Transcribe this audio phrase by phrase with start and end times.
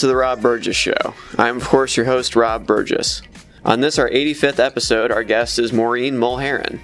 [0.00, 1.14] To the Rob Burgess Show.
[1.36, 3.20] I'm, of course, your host, Rob Burgess.
[3.66, 6.80] On this, our 85th episode, our guest is Maureen Mulheren.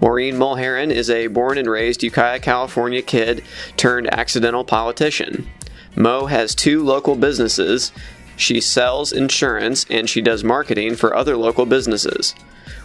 [0.00, 3.44] Maureen Mulheren is a born and raised Ukiah, California kid
[3.76, 5.48] turned accidental politician.
[5.94, 7.92] Mo has two local businesses.
[8.36, 12.34] She sells insurance and she does marketing for other local businesses.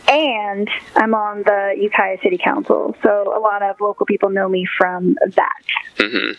[0.09, 4.67] And I'm on the Ukiah City Council, so a lot of local people know me
[4.79, 5.63] from that.
[5.99, 6.33] hmm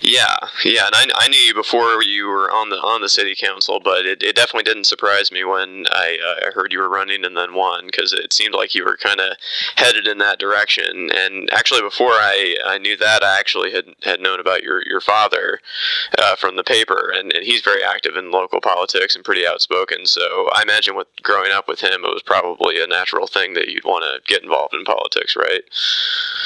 [0.00, 3.34] Yeah, yeah, and I, I knew you before you were on the on the city
[3.34, 7.24] council, but it, it definitely didn't surprise me when I uh, heard you were running
[7.24, 9.36] and then won because it seemed like you were kind of
[9.76, 11.10] headed in that direction.
[11.10, 15.00] And actually, before I, I knew that, I actually had, had known about your your
[15.00, 15.60] father
[16.16, 20.06] uh, from the paper, and, and he's very active in local politics and pretty outspoken.
[20.06, 23.68] So I imagine with growing up with him, it was probably a natural thing that
[23.68, 25.62] you'd want to get involved in politics, right?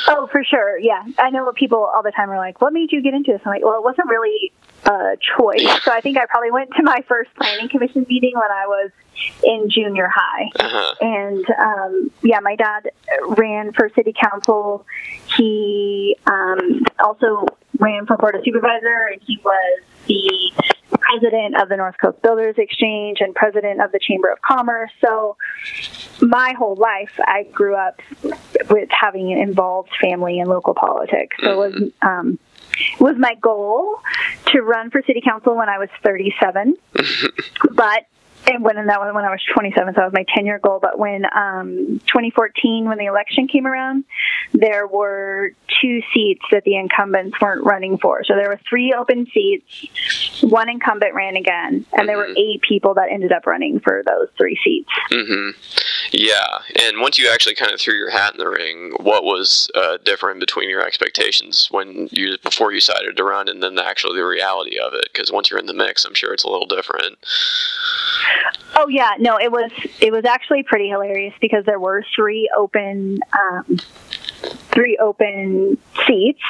[0.08, 0.78] Oh, for sure.
[0.78, 1.04] Yeah.
[1.19, 3.41] I know what people all the time are like, what made you get into this?
[3.44, 4.53] I'm like, well, it wasn't really
[4.84, 5.82] a choice.
[5.82, 8.91] So I think I probably went to my first planning commission meeting when I was
[9.44, 10.50] in junior high.
[10.58, 10.94] Uh-huh.
[11.00, 12.91] And um, yeah, my dad
[13.28, 14.86] ran for city council.
[15.36, 17.47] He um, also
[17.78, 20.52] ran for board of supervisor, and he was the
[20.98, 24.91] president of the North Coast Builders Exchange and president of the Chamber of Commerce.
[25.04, 25.36] So
[26.20, 28.00] my whole life, I grew up
[28.70, 31.36] with having an involved family in local politics.
[31.41, 32.38] So it was um,
[32.98, 34.00] was my goal
[34.47, 36.76] to run for city council when I was 37,
[37.75, 38.06] but
[38.52, 40.58] and when and that was when I was 27, so that was my 10 year
[40.58, 40.78] goal.
[40.80, 44.04] But when um, 2014, when the election came around,
[44.52, 48.24] there were two seats that the incumbents weren't running for.
[48.24, 50.42] So there were three open seats.
[50.42, 54.28] One incumbent ran again, and there were eight people that ended up running for those
[54.37, 54.90] three seats.
[55.10, 55.50] Mm-hmm.
[56.12, 59.70] Yeah, and once you actually kind of threw your hat in the ring, what was
[59.75, 64.19] uh, different between your expectations when you before you decided to run, and then actually
[64.19, 65.08] the reality of it?
[65.12, 67.19] Because once you're in the mix, I'm sure it's a little different.
[68.75, 73.21] Oh yeah, no, it was it was actually pretty hilarious because there were three open
[73.33, 73.79] um,
[74.73, 76.43] three open seats,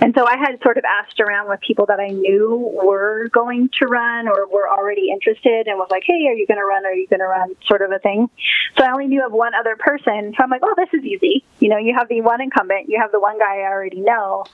[0.00, 3.70] and so I had sort of asked around with people that I knew were going
[3.80, 6.84] to run or were already interested, and was like, "Hey, are you going to run?
[6.86, 8.28] Are you going to run?" Sort of a thing.
[8.76, 11.44] So I only knew of one other person, so I'm like, "Oh, this is easy."
[11.60, 14.44] You know, you have the one incumbent, you have the one guy I already know,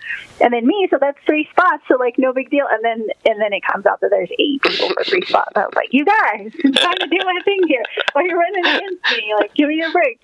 [0.41, 0.87] and then me.
[0.91, 1.83] So that's three spots.
[1.89, 2.67] So like, no big deal.
[2.71, 5.53] And then and then it comes out that there's eight people for three spots.
[5.57, 7.83] I was like, "You guys, I'm trying to do my thing here.
[8.13, 9.35] Why you're running against me?
[9.39, 10.21] Like, give me a break."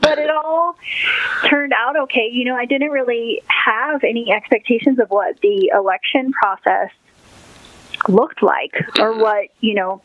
[0.00, 0.76] But it all
[1.48, 2.28] turned out okay.
[2.32, 6.90] You know, I didn't really have any expectations of what the election process
[8.08, 10.02] looked like or what, you know,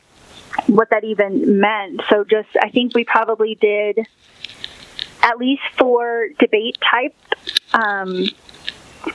[0.68, 2.02] what that even meant.
[2.10, 4.00] So just, I think we probably did,
[5.22, 7.16] at least for debate type
[7.74, 8.26] um,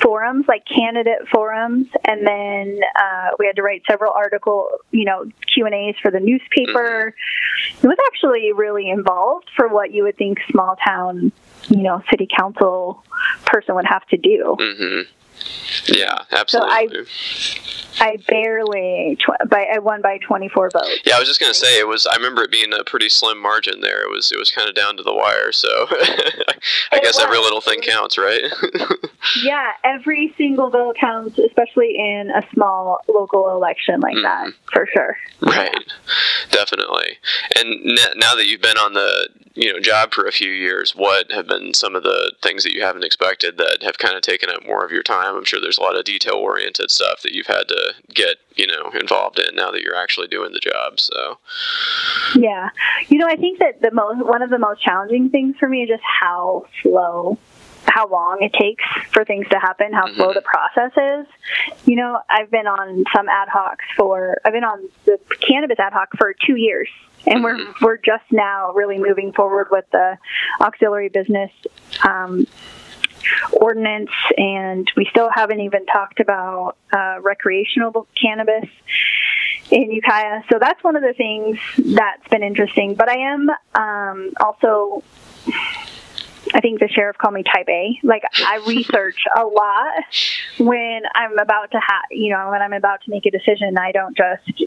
[0.01, 5.25] forums, like candidate forums, and then uh, we had to write several article, you know,
[5.53, 7.15] Q and A's for the newspaper.
[7.83, 11.33] It was actually really involved for what you would think small town,
[11.69, 13.05] you know, city council
[13.45, 14.57] person would have to do.
[14.59, 15.03] hmm
[15.87, 17.07] Yeah, absolutely.
[17.99, 21.01] I barely tw- by I won by 24 votes.
[21.05, 22.07] yeah, I was just gonna say it was.
[22.07, 24.03] I remember it being a pretty slim margin there.
[24.03, 24.31] It was.
[24.33, 25.53] It was kind of down to the wire.
[25.53, 25.69] So
[26.93, 28.43] I guess every little thing counts, right?
[29.43, 34.51] Yeah, every single vote counts, especially in a small local election like that, mm-hmm.
[34.73, 35.17] for sure.
[35.41, 35.75] Right,
[36.51, 37.19] definitely.
[37.57, 40.95] And n- now that you've been on the you know job for a few years,
[40.95, 44.23] what have been some of the things that you haven't expected that have kind of
[44.23, 45.36] taken up more of your time?
[45.37, 48.67] I'm sure there's a lot of detail oriented stuff that you've had to get you
[48.67, 50.99] know involved in now that you're actually doing the job.
[51.01, 51.39] So
[52.35, 52.71] Yeah,
[53.09, 55.83] you know, I think that the most one of the most challenging things for me
[55.83, 57.39] is just how slow,
[57.87, 61.27] how long it takes for things to happen, how slow the process is.
[61.87, 65.93] You know, I've been on some ad hocs for I've been on the cannabis ad
[65.93, 66.89] hoc for two years.
[67.29, 70.17] And we're we're just now really moving forward with the
[70.61, 71.51] auxiliary business
[72.07, 72.47] um,
[73.53, 78.69] ordinance, and we still haven't even talked about uh, recreational cannabis
[79.71, 80.43] in Ukiah.
[80.51, 82.95] So that's one of the things that's been interesting.
[82.95, 85.03] But I am um, also.
[86.55, 87.99] I think the sheriff called me type A.
[88.05, 90.05] Like I research a lot
[90.59, 93.77] when I'm about to have, you know, when I'm about to make a decision.
[93.77, 94.61] I don't just,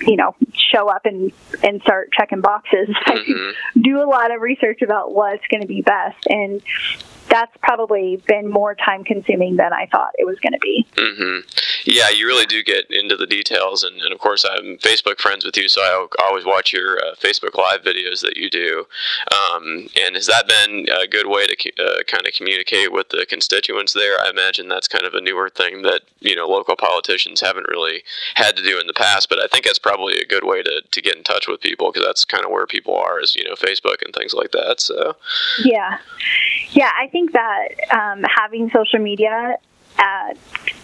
[0.00, 1.30] you know, show up and
[1.62, 2.88] and start checking boxes.
[3.06, 6.62] I do a lot of research about what's going to be best, and
[7.28, 10.86] that's probably been more time consuming than I thought it was going to be.
[10.96, 11.40] hmm
[11.84, 15.44] Yeah, you really do get into the details, and, and of course, I'm Facebook friends
[15.44, 18.86] with you, so I al- always watch your uh, Facebook Live videos that you do.
[19.32, 23.26] Um, and has that been a good way to uh, kind of communicate with the
[23.28, 24.20] constituents there?
[24.20, 28.02] I imagine that's kind of a newer thing that you know local politicians haven't really
[28.34, 30.82] had to do in the past, but I think that's probably a good way to,
[30.90, 33.44] to get in touch with people because that's kind of where people are, is you
[33.44, 34.80] know Facebook and things like that.
[34.80, 35.16] So
[35.64, 35.98] Yeah,
[36.70, 36.90] yeah.
[36.98, 39.56] I think that um, having social media
[39.96, 40.34] uh,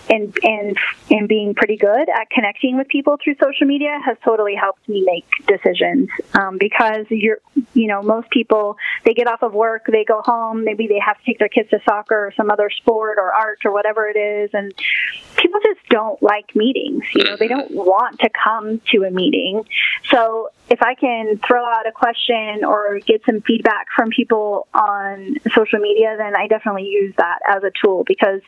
[0.08, 0.76] and and
[1.10, 5.02] and being pretty good at connecting with people through social media has totally helped me
[5.04, 6.08] make decisions.
[6.34, 7.38] Um, because you're
[7.74, 11.18] you know most people they get off of work they go home maybe they have
[11.18, 14.16] to take their kids to soccer or some other sport or art or whatever it
[14.16, 14.74] is and
[15.36, 17.74] people just don't like meetings you know they mm-hmm.
[17.74, 19.64] don't want to come to a meeting
[20.10, 25.36] so if I can throw out a question or get some feedback from people on
[25.52, 28.40] social media, then I definitely use that as a tool because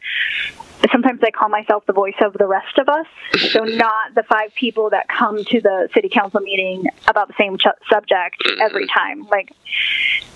[0.93, 3.07] sometimes I call myself the voice of the rest of us.
[3.51, 7.59] So not the five people that come to the city council meeting about the same
[7.59, 8.99] ch- subject every mm-hmm.
[8.99, 9.27] time.
[9.29, 9.53] Like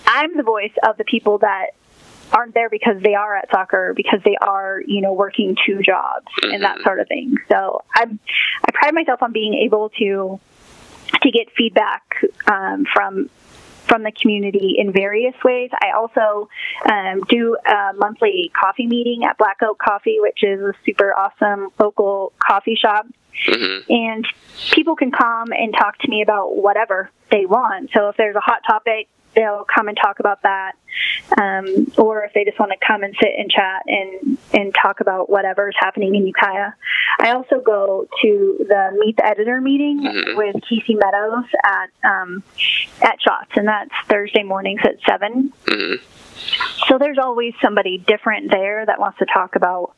[0.07, 1.71] I'm the voice of the people that
[2.33, 6.27] aren't there because they are at soccer because they are you know working two jobs
[6.43, 10.41] and that sort of thing so i i pride myself on being able to
[11.23, 12.03] to get feedback
[12.51, 13.31] um, from
[13.87, 15.71] from the community in various ways.
[15.73, 16.49] I also
[16.91, 21.71] um, do a monthly coffee meeting at Black Oak Coffee, which is a super awesome
[21.79, 23.07] local coffee shop.
[23.89, 24.27] And
[24.73, 27.91] people can come and talk to me about whatever they want.
[27.95, 30.73] So if there's a hot topic, they'll come and talk about that.
[31.39, 35.01] Um, or if they just want to come and sit and chat and, and talk
[35.01, 36.73] about whatever's happening in Ukiah.
[37.21, 40.03] I also go to the Meet the Editor meeting
[40.37, 40.95] with K.C.
[40.95, 42.43] Meadows at um,
[43.03, 45.53] at Schat's, and that's Thursday mornings at 7.
[46.89, 49.95] So there's always somebody different there that wants to talk about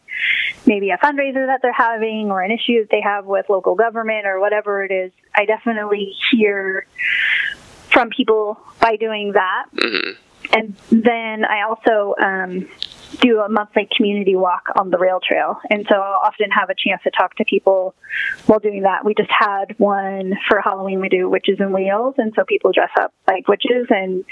[0.67, 4.27] maybe a fundraiser that they're having or an issue that they have with local government
[4.27, 5.13] or whatever it is.
[5.35, 6.87] I definitely hear
[7.91, 9.67] from people by doing that.
[10.53, 12.69] And then I also um,
[13.21, 15.61] do a monthly community walk on the rail trail.
[15.71, 17.95] And so I'll often have a chance to talk to people
[18.47, 19.05] while doing that.
[19.05, 22.15] We just had one for Halloween, we do witches and wheels.
[22.19, 24.25] And so people dress up like witches and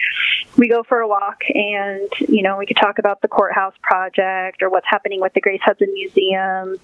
[0.57, 4.63] we go for a walk and, you know, we could talk about the courthouse project
[4.63, 6.79] or what's happening with the Grace Hudson Museum,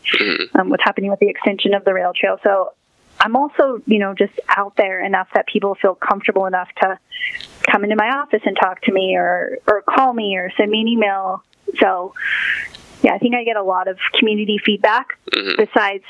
[0.54, 2.38] um, what's happening with the extension of the rail trail.
[2.42, 2.72] So
[3.20, 6.98] I'm also, you know, just out there enough that people feel comfortable enough to
[7.70, 10.80] come into my office and talk to me or, or call me or send me
[10.80, 11.42] an email.
[11.78, 12.14] So,
[13.02, 15.62] yeah, I think I get a lot of community feedback mm-hmm.
[15.62, 16.04] besides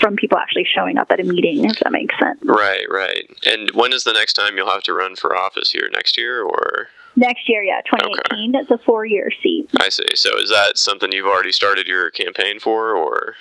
[0.00, 2.38] from people actually showing up at a meeting, if that makes sense.
[2.44, 3.28] right, right.
[3.46, 5.88] And when is the next time you'll have to run for office here?
[5.92, 6.88] Next year, or
[7.18, 9.68] Next year, yeah, 2018, it's a four year seat.
[9.80, 10.06] I see.
[10.14, 13.34] So is that something you've already started your campaign for, or?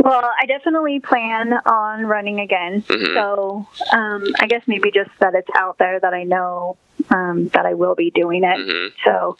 [0.00, 2.82] Well, I definitely plan on running again.
[3.14, 6.76] So um, I guess maybe just that it's out there that I know
[7.10, 8.92] um, that I will be doing it.
[9.04, 9.36] So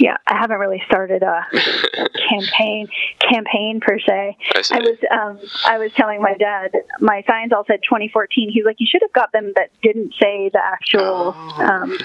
[0.00, 2.88] yeah, I haven't really started a, a campaign
[3.20, 4.36] campaign per se.
[4.54, 4.62] I.
[4.72, 8.50] I was um, I was telling my dad my signs all said 2014.
[8.50, 11.62] He's like, you should have got them that didn't say the actual Oh.
[11.64, 11.96] um,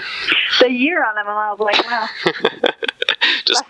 [0.60, 2.70] the year on them, and I was like, wow.
[3.46, 3.64] Just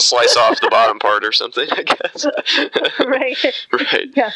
[0.00, 2.26] slice off the bottom part or something, I guess.
[3.06, 3.36] right.
[3.72, 4.08] right.
[4.16, 4.30] Yeah.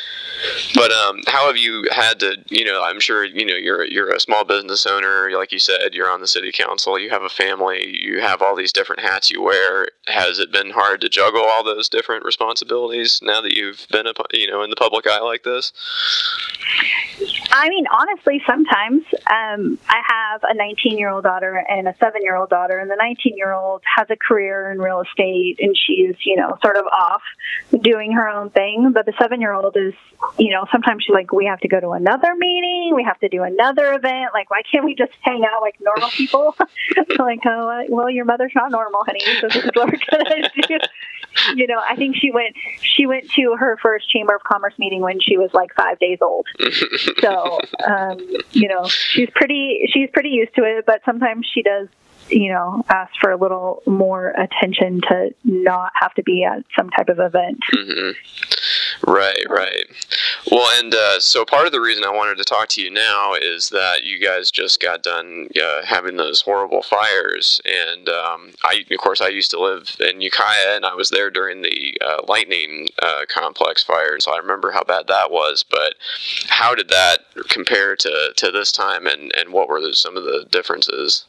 [0.74, 2.36] But um, how have you had to?
[2.48, 5.30] You know, I'm sure you know you're you're a small business owner.
[5.36, 6.98] Like you said, you're on the city council.
[6.98, 7.96] You have a family.
[8.00, 9.88] You have all these different hats you wear.
[10.06, 14.12] Has it been hard to juggle all those different responsibilities now that you've been a
[14.32, 15.72] you know in the public eye like this?
[17.50, 22.22] I mean, honestly, sometimes um, I have a 19 year old daughter and a seven
[22.22, 25.76] year old daughter, and the 19 year old has a career in real estate and
[25.76, 27.22] she's, you know, sort of off
[27.80, 28.92] doing her own thing.
[28.92, 29.94] But the seven year old is,
[30.38, 33.28] you know, sometimes she's like, we have to go to another meeting, we have to
[33.28, 34.32] do another event.
[34.32, 36.56] Like, why can't we just hang out like normal people?
[37.18, 40.42] like, oh, uh, well, your mother's not normal, honey, so this is what we're going
[40.62, 40.78] to do.
[41.56, 45.00] You know, I think she went she went to her first Chamber of Commerce meeting
[45.00, 46.46] when she was like five days old
[47.20, 48.18] so um,
[48.52, 51.88] you know she's pretty she's pretty used to it but sometimes she does
[52.34, 56.90] you know ask for a little more attention to not have to be at some
[56.90, 58.10] type of event hmm
[59.06, 59.84] Right, right.
[60.50, 63.32] Well, and uh, so part of the reason I wanted to talk to you now
[63.34, 68.84] is that you guys just got done uh, having those horrible fires, and um, I,
[68.90, 72.22] of course, I used to live in Ukiah, and I was there during the uh,
[72.28, 75.64] lightning uh, complex fire, so I remember how bad that was.
[75.68, 75.94] But
[76.48, 80.24] how did that compare to, to this time, and, and what were the, some of
[80.24, 81.24] the differences?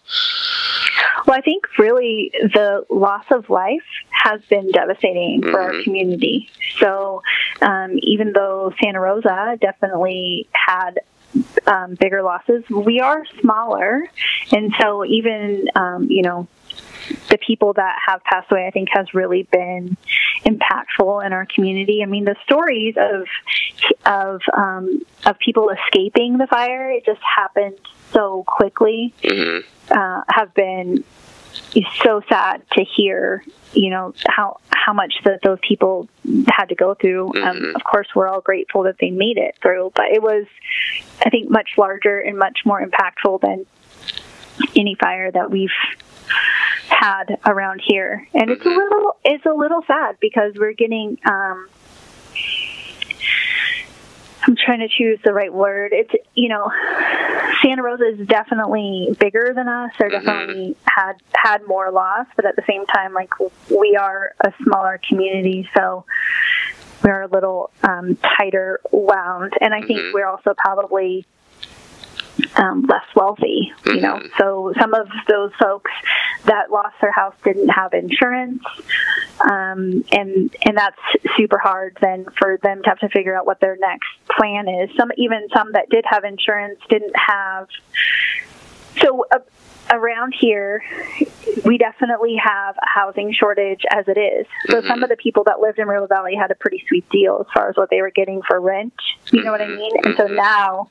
[1.26, 5.84] well i think really the loss of life has been devastating for our Mhm.
[5.84, 7.22] community so
[7.62, 11.00] um, even though santa rosa definitely had
[11.68, 12.64] um, bigger losses.
[12.70, 14.08] We are smaller.
[14.52, 16.48] And so even um, you know
[17.30, 19.96] the people that have passed away, I think, has really been
[20.44, 22.02] impactful in our community.
[22.02, 23.28] I mean, the stories of
[24.06, 27.80] of um, of people escaping the fire, it just happened
[28.12, 29.60] so quickly, hmm
[29.92, 31.04] uh, have been
[32.04, 33.44] so sad to hear.
[33.74, 36.08] You know how how much that those people
[36.48, 37.28] had to go through.
[37.28, 37.76] Um, Mhm.
[37.76, 40.46] of course, we're all grateful that they made it through, but it was,
[41.26, 43.66] I think, much larger and much more impactful than
[44.76, 45.70] any fire that we've
[46.88, 48.28] had around here.
[48.34, 48.76] And it's a Mhm.
[48.78, 51.68] little it's a little sad because we're getting um
[54.48, 55.92] I'm trying to choose the right word.
[55.92, 56.72] It's you know,
[57.62, 59.92] Santa Rosa is definitely bigger than us.
[59.98, 60.24] They're Mhm.
[60.26, 63.32] definitely had had more loss, but at the same time, like
[63.70, 66.06] we are a smaller community, so
[67.04, 69.54] we're a little um, tighter wound.
[69.62, 70.14] And I think Mhm.
[70.14, 71.26] we're also probably
[72.56, 74.16] um, less wealthy, you know.
[74.16, 74.38] Mhm.
[74.38, 75.92] So some of those folks
[76.46, 78.64] that lost their house didn't have insurance,
[79.42, 81.00] um, and and that's
[81.38, 84.90] super hard then for them to have to figure out what their next plan is.
[84.98, 87.68] Some even some that did have insurance didn't have.
[89.02, 89.26] So.
[89.32, 89.40] Uh,
[89.94, 90.84] Around here,
[91.64, 94.48] we definitely have a housing shortage as it is.
[94.66, 94.88] So Mhm.
[94.88, 97.54] some of the people that lived in River Valley had a pretty sweet deal as
[97.54, 98.96] far as what they were getting for rent.
[99.32, 99.76] You know what I Mhm.
[99.78, 99.92] mean?
[100.04, 100.36] And so Mhm.
[100.38, 100.90] now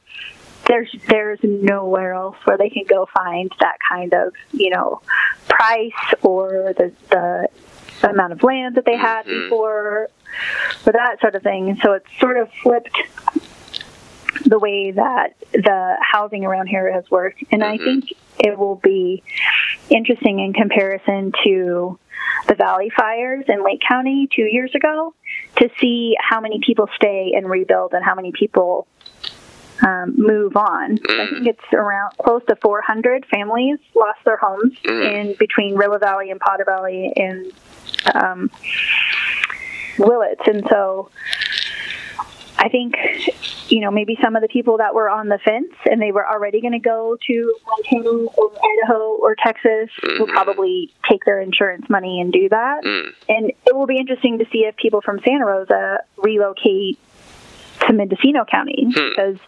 [0.66, 5.00] there's there's nowhere else where they can go find that kind of you know
[5.48, 5.92] price
[6.22, 7.48] or the the
[8.10, 9.44] amount of land that they had Mhm.
[9.44, 10.08] before
[10.86, 11.76] or that sort of thing.
[11.82, 12.96] So it's sort of flipped
[14.46, 17.42] the way that the housing around here has worked.
[17.50, 17.84] And I Mhm.
[17.84, 18.04] think
[18.38, 19.22] it will be
[19.88, 21.98] interesting in comparison to
[22.48, 25.14] the Valley fires in Lake County two years ago
[25.56, 28.86] to see how many people stay and rebuild and how many people
[29.82, 30.98] um, move on.
[31.08, 35.12] I think it's around close to 400 families lost their homes Mhm.
[35.30, 37.52] in between River Valley and Potter Valley and
[38.14, 38.50] um,
[39.98, 41.08] Willits, and so
[42.58, 42.94] I think
[43.68, 46.26] you know maybe some of the people that were on the fence and they were
[46.26, 48.50] already going to go to Montana or
[48.82, 50.32] Idaho or Texas will Mhm.
[50.32, 52.84] probably take their insurance money and do that.
[52.84, 53.12] Mm.
[53.28, 56.98] And it will be interesting to see if people from Santa Rosa relocate
[57.86, 59.08] to Mendocino County Hmm.
[59.10, 59.38] because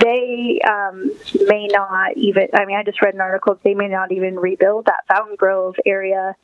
[0.00, 1.10] they um,
[1.46, 2.48] may not even.
[2.54, 3.58] I mean, I just read an article.
[3.62, 6.34] They may not even rebuild that Fountain Grove area.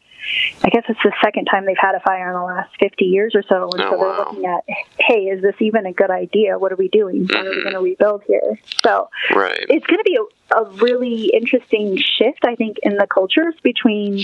[0.63, 3.35] I guess it's the second time they've had a fire in the last 50 years
[3.35, 4.65] or so, and Oh, so they're looking at,
[4.99, 6.59] hey, is this even a good idea?
[6.59, 7.29] What are we doing?
[7.31, 7.63] How are we Mhm.
[7.63, 8.59] going to rebuild here?
[8.83, 9.67] So Right.
[9.69, 14.21] it's going to be a, a really interesting shift, I think, in the cultures between,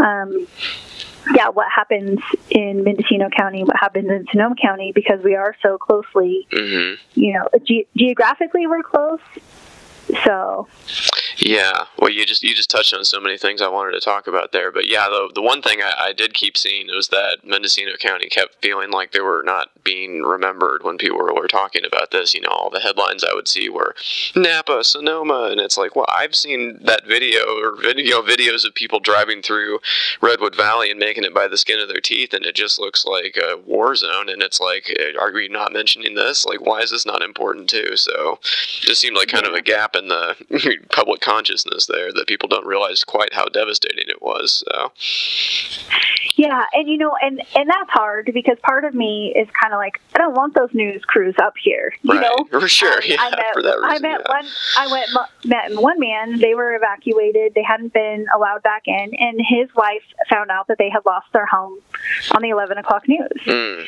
[0.00, 0.48] um,
[1.34, 2.18] yeah, what happens
[2.50, 7.32] in Mendocino County, what happens in Sonoma County, because we are so closely, hmm you
[7.32, 9.20] know, ge- geographically we're close.
[10.24, 10.68] So
[11.38, 14.26] Yeah, well, you just you just touched on so many things I wanted to talk
[14.26, 17.38] about there, but yeah, the the one thing I, I did keep seeing was that
[17.44, 21.84] Mendocino County kept feeling like they were not being remembered when people were, were talking
[21.84, 22.34] about this.
[22.34, 23.94] You know, all the headlines I would see were
[24.34, 28.98] Napa, Sonoma, and it's like, well, I've seen that video or video videos of people
[28.98, 29.78] driving through
[30.20, 33.04] Redwood Valley and making it by the skin of their teeth, and it just looks
[33.04, 34.28] like a war zone.
[34.28, 36.44] And it's like, eh, are we not mentioning this?
[36.44, 37.96] Like, why is this not important too?
[37.96, 40.34] So, it just seemed like kind of a gap in the
[40.90, 44.64] public consciousness there that people don't realize quite how devastating it was.
[44.66, 44.92] So.
[46.38, 49.78] Yeah, and you know, and and that's hard because part of me is kind of
[49.78, 51.92] like I don't want those news crews up here.
[52.02, 52.20] You right.
[52.20, 53.02] know, for sure.
[53.02, 53.90] Yeah, I met, for that reason.
[53.90, 54.36] I met yeah.
[54.36, 54.46] one.
[54.78, 55.10] I went
[55.44, 56.38] met one man.
[56.38, 57.54] They were evacuated.
[57.54, 61.26] They hadn't been allowed back in, and his wife found out that they had lost
[61.32, 61.80] their home
[62.30, 63.28] on the eleven o'clock news.
[63.44, 63.86] Mm.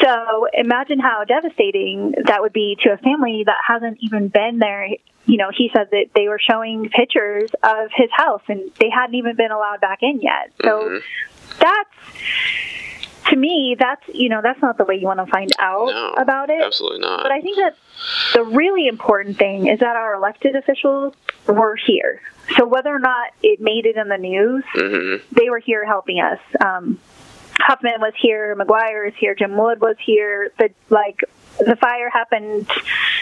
[0.00, 4.88] So imagine how devastating that would be to a family that hasn't even been there
[5.28, 9.14] you know, he said that they were showing pictures of his house and they hadn't
[9.14, 10.50] even been allowed back in yet.
[10.64, 11.02] So Mhm.
[11.60, 15.88] that's, to me, that's, you know, that's not the way you want to find out
[15.88, 16.62] No, about it.
[16.62, 17.22] Absolutely not.
[17.24, 17.76] But I think that
[18.32, 21.14] the really important thing is that our elected officials
[21.46, 22.22] were here.
[22.56, 26.20] So whether or not it made it in the news, hmm they were here helping
[26.20, 26.38] us.
[26.64, 26.98] Um,
[27.60, 30.50] Huffman was here, McGuire is here, Jim Wood was here.
[30.58, 31.20] The like
[31.58, 32.68] the fire happened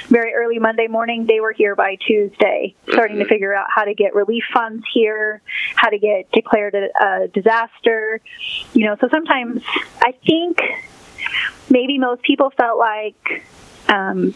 [0.09, 1.27] very early Monday morning.
[1.27, 3.29] They were here by Tuesday, starting to Mhm.
[3.29, 5.41] figure out how to get relief funds here,
[5.75, 6.89] how to get declared a,
[7.25, 8.21] a disaster.
[8.75, 9.63] You know, so sometimes
[10.03, 10.61] I think
[11.71, 13.45] maybe most people felt like
[13.89, 14.35] um,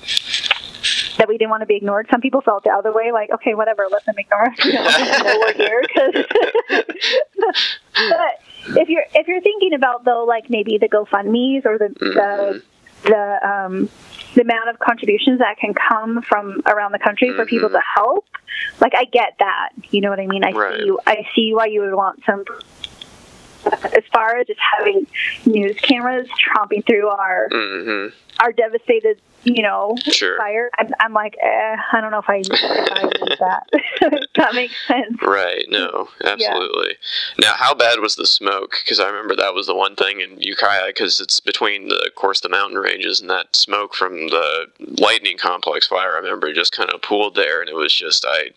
[1.19, 2.07] that we didn't want to be ignored.
[2.11, 4.57] Some people felt the other way, like, okay, whatever, let them ignore us.
[4.65, 5.83] You know, know we're here.
[5.95, 6.25] 'cause-
[7.95, 8.41] but
[8.79, 12.15] if you're if you're thinking about though, like maybe the GoFundmes or the Mhm.
[12.15, 12.63] the
[13.03, 13.89] the um,
[14.35, 17.73] the amount of contributions that can come from around the country for people Mhm.
[17.73, 18.27] to help,
[18.81, 19.71] like I get that.
[19.91, 20.45] You know what I mean?
[20.45, 20.79] I Right.
[20.79, 22.45] see I see why you would want some.
[23.67, 25.07] As far as just having
[25.45, 28.07] news cameras tromping through our hmm
[28.41, 30.37] our devastated, you know, Sure.
[30.39, 34.29] fire, I'm, I'm like, eh, I don't know if I, if I that.
[34.37, 35.21] that makes sense.
[35.23, 35.65] Right.
[35.69, 36.09] No.
[36.25, 36.97] Absolutely.
[37.41, 38.77] Now, how bad was the smoke?
[38.85, 42.15] Because I remember that was the one thing in Ukiah, because it's between the, of
[42.15, 44.67] course, the mountain ranges, and that smoke from the
[45.01, 46.13] lightning complex fire.
[46.15, 48.51] I remember just kind of pooled there, and it was just I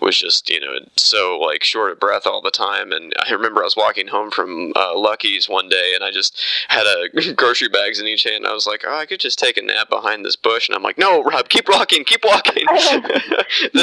[0.00, 2.92] was just you know so like short of breath all the time.
[2.92, 6.40] And I remember I was walking home from uh, Lucky's one day, and I just
[6.68, 8.36] had a grocery bags in each hand.
[8.44, 10.76] And I was like, oh, I could just take a nap behind this bush, and
[10.76, 12.64] I'm like, no, Rob, keep walking, keep walking.
[12.70, 12.90] this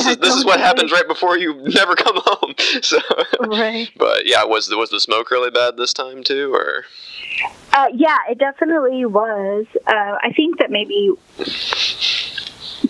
[0.06, 2.54] Yeah, is this is what happens right before you never come home.
[2.82, 3.00] So.
[3.42, 3.90] Right.
[3.98, 6.86] But yeah, was the, was the smoke really bad this time too, or
[7.74, 9.66] Uh, yeah, it definitely was.
[9.86, 11.12] Uh, I think that maybe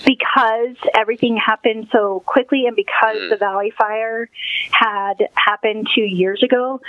[0.05, 3.29] because everything happened so quickly and because Mm.
[3.29, 4.29] the Valley Fire
[4.71, 6.81] had happened two years ago,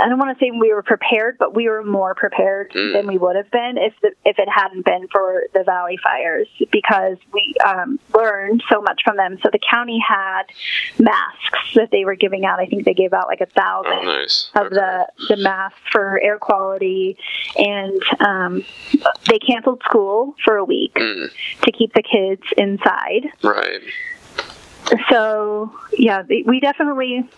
[0.00, 2.92] I don't want to say we were prepared, but we were more prepared Mm.
[2.94, 6.48] than we would have been if the, if it hadn't been for the Valley fires
[6.70, 9.38] because we um, learned so much from them.
[9.42, 10.44] So the county had
[10.98, 12.60] masks that they were giving out.
[12.60, 14.50] I think they gave out like a thousand oh, nice.
[14.54, 14.74] of Okay.
[14.76, 17.16] the the masks for air quality,
[17.56, 18.64] and um,
[19.28, 21.30] they canceled school for a week Mm,
[21.62, 23.30] to keep the kids inside.
[23.42, 23.80] right.
[25.10, 27.28] So yeah, we definitely,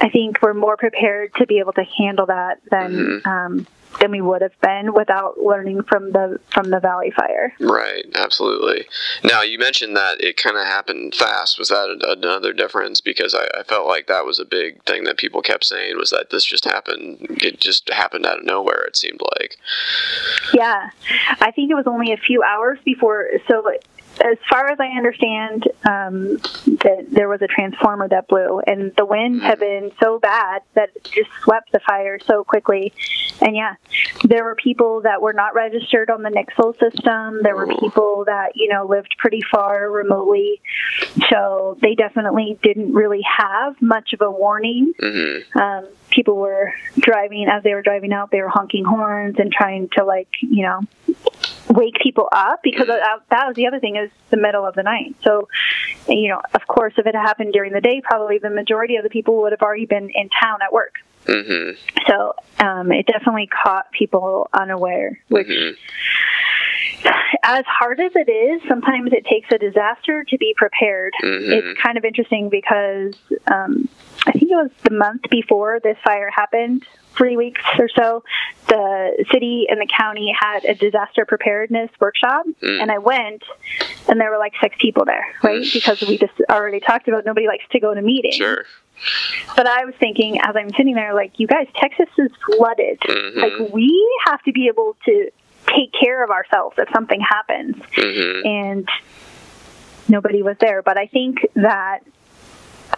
[0.00, 3.26] I think, we're more prepared to be able to handle that than Mhm.
[3.26, 3.66] um,
[4.00, 7.52] than we would have been without learning from the from the Valley Fire.
[7.60, 8.86] Right, absolutely.
[9.22, 11.58] Now you mentioned that it kind of happened fast.
[11.58, 13.02] Was that another difference?
[13.02, 16.08] Because I, I felt like that was a big thing that people kept saying was
[16.10, 17.18] that this just happened.
[17.42, 18.82] It just happened out of nowhere.
[18.84, 19.58] It seemed like.
[20.54, 20.88] Yeah,
[21.40, 23.28] I think it was only a few hours before.
[23.46, 23.62] So,
[24.20, 26.38] as far as I understand, um,
[26.82, 30.90] that there was a transformer that blew, and the wind had been so bad that
[30.94, 32.92] it just swept the fire so quickly.
[33.40, 33.74] And yeah,
[34.24, 37.42] there were people that were not registered on the Nixle system.
[37.42, 40.60] There were people that you know lived pretty far remotely,
[41.30, 44.92] so they definitely didn't really have much of a warning.
[45.00, 49.52] Hmm um, people were driving as they were driving out they were honking horns and
[49.52, 50.80] trying to like you know
[51.68, 55.16] wake people up because that, was the other thing is the middle of the night.
[55.24, 55.48] So
[56.08, 59.10] you know of course if it happened during the day probably the majority of the
[59.10, 60.96] people would have already been in town at work.
[61.26, 61.70] Hmm
[62.08, 65.70] so um, it definitely caught people unaware which hmm
[67.42, 71.12] as hard as it is, sometimes it takes a disaster to be prepared.
[71.22, 71.50] Mhm.
[71.50, 73.14] It's kind of interesting because
[73.50, 73.88] um,
[74.26, 76.84] I think it was the month before this fire happened,
[77.16, 78.22] three weeks or so,
[78.68, 82.82] the city and the county had a disaster preparedness workshop, Mm.
[82.82, 83.42] and I went,
[84.08, 85.62] and there were like six people there, right?
[85.62, 85.72] Mm.
[85.72, 88.36] Because we just already talked about nobody likes to go to meetings.
[88.36, 88.64] Sure.
[89.56, 93.00] But I was thinking, as I'm sitting there, like, you guys, Texas is flooded.
[93.00, 93.36] Mhm.
[93.36, 95.30] Like, we have to be able to
[95.76, 97.76] take care of ourselves if something happens.
[97.94, 98.88] hmm And
[100.08, 100.82] nobody was there.
[100.82, 102.00] But I think that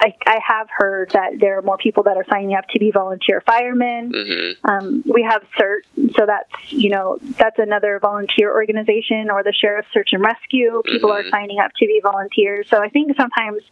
[0.00, 2.90] I, I have heard that there are more people that are signing up to be
[2.90, 4.12] volunteer firemen.
[4.12, 9.52] hmm Um, we have CERT, so that's you know that's another volunteer organization, or the
[9.52, 10.82] Sheriff's Search and Rescue.
[10.84, 11.30] People are Mhm.
[11.30, 12.66] signing up to be volunteers.
[12.68, 13.62] So I think sometimes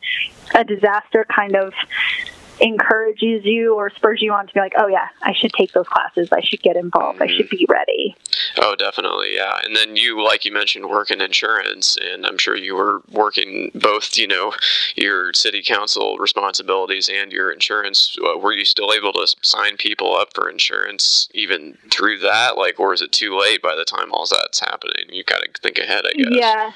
[0.54, 1.72] a disaster kind of
[2.60, 5.88] encourages you or spurs you on to be like, oh yeah, I should take those
[5.88, 6.28] classes.
[6.32, 7.20] I should get involved.
[7.20, 8.16] I should be ready.
[8.60, 9.58] Oh, definitely, yeah.
[9.64, 13.70] And then you, like you mentioned, work in insurance, and I'm sure you were working
[13.74, 14.52] both, you know,
[14.96, 18.16] your city council responsibilities and your insurance.
[18.22, 22.56] Uh, were you still able to sign people up for insurance even through that?
[22.56, 25.06] Like, or is it too late by the time all that's happening?
[25.10, 26.28] You got to think ahead, I guess.
[26.30, 26.72] Yeah.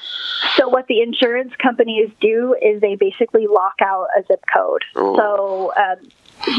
[0.55, 4.83] So what the insurance companies do is they basically lock out a zip code.
[4.97, 5.15] Ooh.
[5.17, 5.97] So um,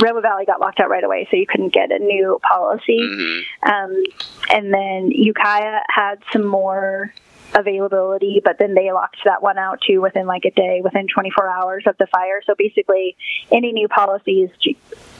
[0.00, 2.98] Rainbow Valley got locked out right away, so you couldn't get a new policy.
[3.00, 4.02] hmm Um,
[4.50, 7.12] and then Ukiah had some more
[7.54, 11.48] availability, but then they locked that one out too within like a day, within 24
[11.48, 12.42] hours of the fire.
[12.46, 13.16] So basically,
[13.50, 14.50] any new policies,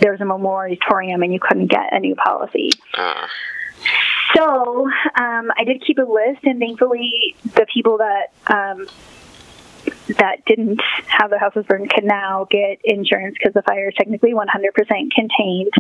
[0.01, 2.73] there was a moratorium and you couldn't get a new policy.
[2.95, 3.27] Uh,
[4.37, 4.87] So
[5.19, 8.87] um, I did keep a list, and thankfully, the people that um,
[10.19, 14.33] that didn't have their houses burned can now get insurance because the fire is technically
[14.33, 14.45] 100%
[15.15, 15.73] contained.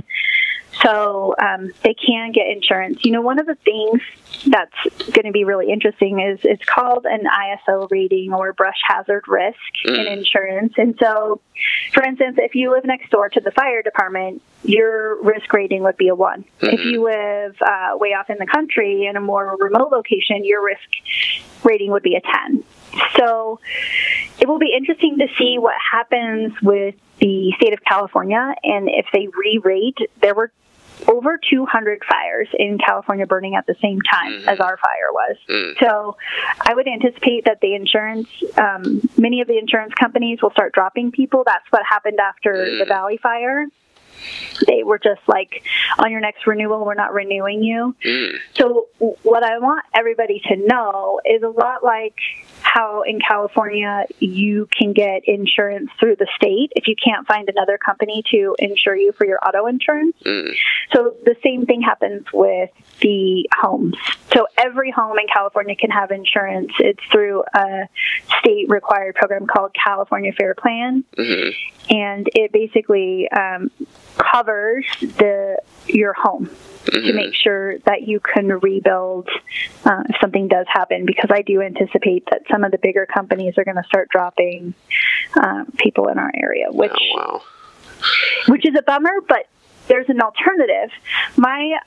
[0.82, 3.04] So um, they can get insurance.
[3.04, 4.00] You know, one of the things
[4.46, 4.74] that's
[5.12, 9.56] going to be really interesting is it's called an ISO rating or brush hazard risk
[9.84, 10.18] in Mm.
[10.18, 10.74] insurance.
[10.76, 11.40] And so,
[11.92, 15.96] for instance, if you live next door to the fire department, your risk rating would
[15.96, 16.44] be a one.
[16.60, 16.84] If Mhm.
[16.92, 20.88] you live uh, way off in the country in a more remote location, your risk
[21.64, 22.62] rating would be a 10.
[23.16, 23.58] So
[24.38, 29.06] it will be interesting to see what happens with the state of California and if
[29.12, 29.98] they re rate.
[30.20, 30.50] There were
[31.06, 34.48] over 200 fires in California burning at the same time Mhm.
[34.48, 35.36] as our fire was.
[35.48, 36.16] mm, So
[36.60, 41.12] I would anticipate that the insurance, um, many of the insurance companies will start dropping
[41.12, 41.44] people.
[41.46, 42.88] That's what happened after the Mm.
[42.88, 43.66] Valley fire.
[44.66, 45.62] They were just like,
[46.00, 47.94] on your next renewal, we're not renewing you.
[48.04, 48.88] mm, So
[49.22, 52.16] what I want everybody to know is a lot like
[52.74, 57.78] how in California you can get insurance through the state if you can't find another
[57.78, 60.16] company to insure you for your auto insurance.
[60.24, 60.54] mm,
[60.92, 63.96] So the same thing happens with the homes.
[64.34, 66.72] So every home in California can have insurance.
[66.78, 67.88] It's through a
[68.40, 71.50] state required program called California Fair Plan hmm
[71.90, 73.70] and it basically um,
[74.18, 76.50] covers the your home
[76.86, 77.14] to Mhm.
[77.14, 79.28] make sure that you can rebuild
[79.84, 81.06] uh, if something does happen.
[81.06, 84.74] Because I do anticipate that some of the bigger companies are going to start dropping
[85.42, 87.42] um, people in our area, which Oh, wow.
[88.48, 89.20] which is a bummer.
[89.26, 89.46] But
[89.88, 90.90] there's an alternative.
[91.36, 91.78] My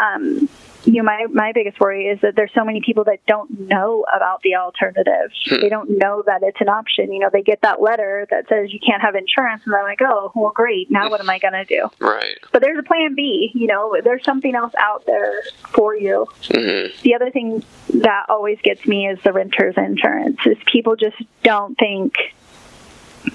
[0.00, 0.48] um,
[0.84, 4.04] you know, my, my biggest worry is that there's so many people that don't know
[4.14, 5.30] about the alternative.
[5.46, 5.60] Hmm.
[5.60, 7.12] They don't know that it's an option.
[7.12, 10.00] You know, they get that letter that says you can't have insurance, and they're like,
[10.02, 10.90] oh, well, great.
[10.90, 11.88] Now what am I going to do?
[11.98, 12.38] Right.
[12.52, 13.50] But there's a plan B.
[13.54, 16.26] You know, there's something else out there for you.
[16.46, 17.62] hmm The other thing
[17.94, 20.38] that always gets me is the renter's insurance.
[20.46, 22.14] Is people just don't think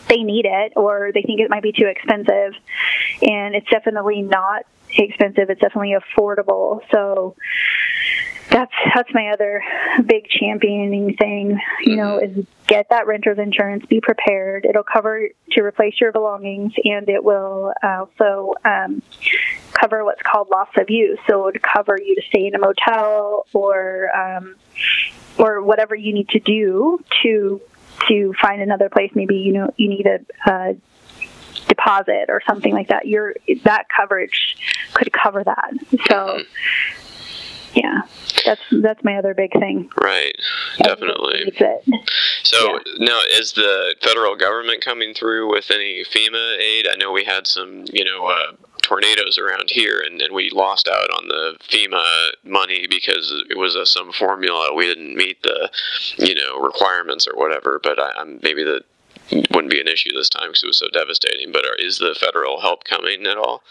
[0.08, 2.54] they need it or they think it might be too expensive.
[3.22, 4.66] And it's definitely not
[4.98, 5.50] expensive.
[5.50, 6.82] It's definitely affordable.
[6.92, 7.36] So
[8.50, 9.64] that's that's my other
[10.06, 14.66] big championing thing you know is get that renter's insurance be prepared.
[14.66, 19.02] It'll cover to replace your belongings and it will also um,
[19.74, 21.20] cover what's called loss of use.
[21.28, 24.56] So it would cover you to stay in a motel or um,
[25.38, 27.62] or whatever you need to do to
[28.08, 29.12] to find another place.
[29.14, 30.76] Maybe you know you need a, a
[31.68, 33.08] deposit or something like that.
[33.08, 34.58] Your that coverage
[34.94, 35.74] could cover that.
[36.08, 36.40] So
[37.74, 38.02] yeah
[38.46, 39.90] that's that's my other big thing.
[40.02, 40.36] Right.
[40.78, 41.52] Definitely.
[42.44, 46.88] So now, is the federal government coming through with any FEMA aid?
[46.88, 48.54] I know we had some, you know, uh,
[48.90, 53.76] tornadoes around here, and, and we lost out on the FEMA money because it was
[53.76, 55.70] uh, some formula we didn't meet the,
[56.18, 57.80] you know, requirements or whatever.
[57.82, 58.84] But I, I'm maybe that
[59.52, 61.52] wouldn't be an issue this time because it was so devastating.
[61.52, 63.64] But are, is the federal help coming at all?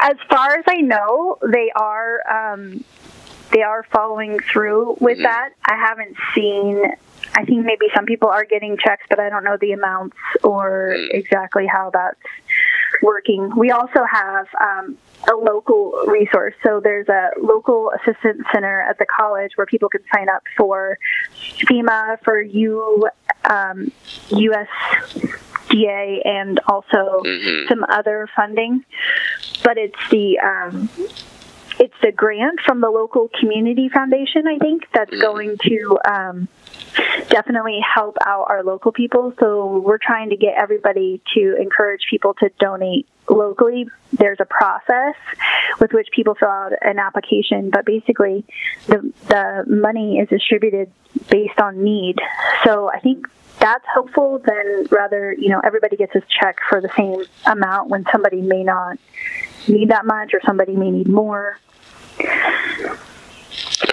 [0.00, 2.82] as far as i know they are um
[3.52, 5.24] they are following through with Mhm.
[5.24, 5.50] that.
[5.66, 6.82] I haven't seen.
[7.34, 10.94] I think maybe some people are getting checks, but I don't know the amounts or
[10.96, 11.10] Mm.
[11.12, 12.16] exactly how that's
[13.02, 13.50] working.
[13.56, 14.96] We also have um,
[15.32, 16.54] a local resource.
[16.62, 20.98] So there's a local assistance center at the college where people can sign up for
[21.68, 23.08] FEMA, for U,
[23.44, 23.90] um,
[24.30, 28.84] USDA, and also hmm some other funding.
[29.62, 30.88] But it's the um,
[31.78, 35.20] it's the grant from the local community foundation, I think, that's Mhm.
[35.20, 36.48] going to um,
[37.28, 39.32] definitely help out our local people.
[39.40, 43.88] So we're trying to get everybody to encourage people to donate locally.
[44.12, 45.14] There's a process
[45.80, 48.44] with which people fill out an application, but basically
[48.86, 50.90] the the money is distributed
[51.28, 52.16] based on need.
[52.64, 53.26] So I think
[53.58, 58.04] that's hopeful than rather, you know, everybody gets a check for the same amount when
[58.10, 58.98] somebody may not
[59.68, 61.58] need that much or somebody may need more,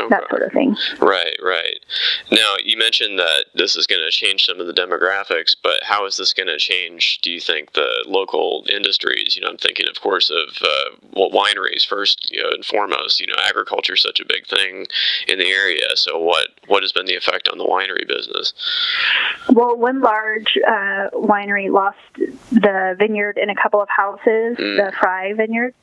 [0.10, 0.76] that sort of thing.
[1.00, 1.80] Right, right.
[2.32, 6.06] Now, you mentioned that this is going to change some of the demographics, but how
[6.06, 9.36] is this going to change, do you think, the local industries?
[9.36, 13.20] You know, I'm thinking, of course, of uh, well, wineries first you know, and foremost.
[13.20, 14.86] You know, agriculture is such a big thing
[15.28, 15.96] in the area.
[15.96, 18.54] So, what, what has been the effect on the winery business?
[19.50, 21.98] Well, one large uh, winery lost
[22.52, 24.78] the vineyard in a couple of houses, Mm.
[24.78, 25.74] the Frey Vineyard.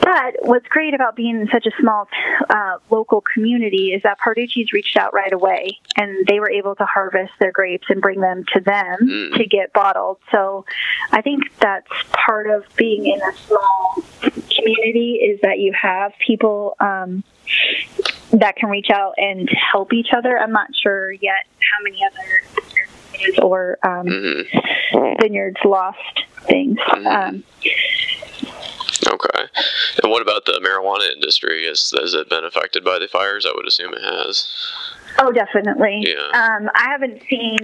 [0.00, 2.08] But what's great about being in such a small
[2.48, 6.84] uh, local community is that Parducci's reached out right away, and they were able to
[6.84, 9.36] harvest their grapes and bring them to them Mm.
[9.36, 10.18] to get bottled.
[10.30, 10.64] So,
[11.12, 14.02] I think that's part of being in a small
[14.50, 17.22] community is that you have people um,
[18.32, 20.38] that can reach out and help each other.
[20.38, 24.42] I'm not sure yet how many other or um, hmm
[25.20, 25.98] vineyards lost
[26.42, 26.78] things.
[26.78, 27.06] Mhm.
[27.06, 27.44] Um,
[29.06, 29.44] Okay.
[30.02, 31.66] And what about the marijuana industry?
[31.66, 33.46] Has, has it been affected by the fires?
[33.46, 34.46] I would assume it has.
[35.20, 36.02] oh, definitely.
[36.06, 36.28] Yeah.
[36.38, 37.58] Um, I haven't seen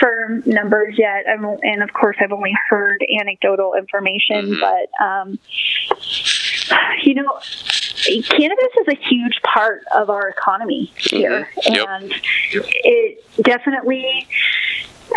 [0.00, 4.54] firm numbers yet, I'm, and of course, I've only heard anecdotal information.
[4.56, 4.60] Mhm.
[4.60, 5.38] But um,
[7.02, 7.38] you know,
[8.28, 11.76] cannabis is a huge part of our economy here, Mhm.
[11.76, 11.86] Yep.
[11.88, 12.14] and
[12.52, 14.26] it definitely.